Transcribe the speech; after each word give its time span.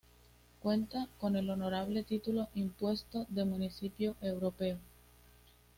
Cuenta 0.63 1.07
con 1.19 1.35
el 1.35 1.47
honorable 1.51 2.01
título 2.01 2.49
impuesto 2.55 3.27
de 3.29 3.45
"Municipio 3.45 4.15
Europeo". 4.19 4.79